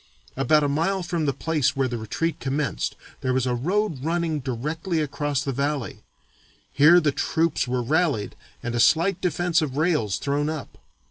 About 0.35 0.63
a 0.63 0.67
mile 0.67 1.03
from 1.03 1.27
the 1.27 1.31
place 1.31 1.75
where 1.75 1.87
the 1.87 1.99
retreat 1.99 2.39
commenced 2.39 2.95
there 3.19 3.35
was 3.35 3.45
a 3.45 3.53
road 3.53 4.03
running 4.03 4.39
directly 4.39 4.99
across 4.99 5.43
the 5.43 5.51
valley. 5.51 6.01
Here 6.73 6.99
the 6.99 7.11
troops 7.11 7.67
were 7.67 7.83
rallied 7.83 8.35
and 8.63 8.73
a 8.73 8.79
slight 8.79 9.21
defence 9.21 9.61
of 9.61 9.77
rails 9.77 10.17
thrown 10.17 10.49
up. 10.49 10.79